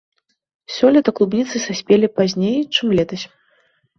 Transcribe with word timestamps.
Сёлета 0.75 1.11
клубніцы 1.19 1.61
саспелі 1.67 2.07
пазней, 2.17 2.57
чым 2.75 2.87
летась. 3.01 3.25